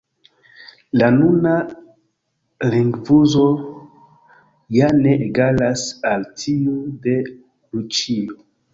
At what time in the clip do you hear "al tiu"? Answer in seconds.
6.15-6.79